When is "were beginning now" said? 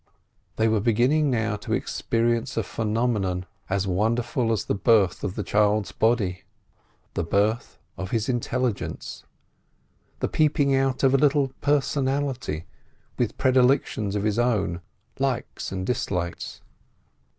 0.67-1.57